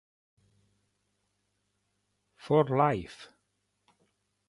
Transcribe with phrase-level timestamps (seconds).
[2.41, 3.29] For Life